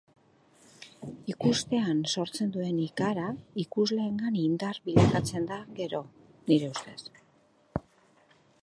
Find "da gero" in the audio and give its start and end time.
5.53-6.03